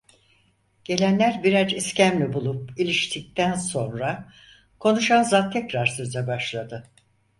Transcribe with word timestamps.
Gelenler 0.83 1.43
birer 1.43 1.69
iskemle 1.69 2.33
bulup 2.33 2.71
iliştikten 2.79 3.53
sonra 3.53 4.29
konuşan 4.79 5.23
zat 5.23 5.53
tekrar 5.53 5.85
söze 5.85 6.27
başladı. 6.27 6.87